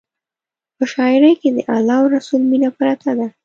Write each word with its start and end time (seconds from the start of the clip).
په 0.77 0.83
شاعرۍ 0.91 1.33
کې 1.41 1.49
د 1.55 1.57
الله 1.75 1.97
او 2.01 2.07
رسول 2.15 2.41
مینه 2.51 2.69
پرته 2.77 3.11
ده. 3.19 3.27